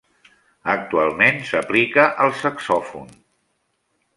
Actualment 0.75 1.37
s'aplica 1.49 2.07
al 2.25 2.33
saxòfon. 2.41 3.13